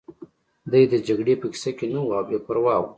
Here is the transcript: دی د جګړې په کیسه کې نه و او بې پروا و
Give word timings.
دی 0.71 0.83
د 0.91 0.95
جګړې 1.07 1.35
په 1.41 1.47
کیسه 1.53 1.71
کې 1.77 1.85
نه 1.93 1.99
و 2.03 2.11
او 2.17 2.23
بې 2.29 2.37
پروا 2.45 2.75
و 2.81 2.85